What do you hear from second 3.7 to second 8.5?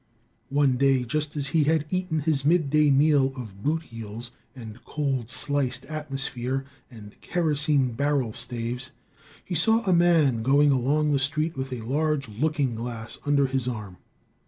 heels and cold sliced atmosphere and kerosene barrel